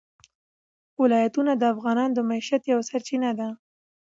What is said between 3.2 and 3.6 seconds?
ده.